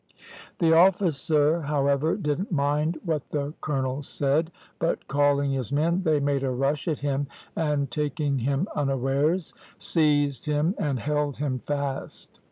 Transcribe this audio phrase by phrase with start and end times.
[0.57, 6.41] "The officer, however, didn't mind what the colonel said; but calling his men, they made
[6.43, 12.39] a rush at him, and taking him unawares, seized him and held him fast.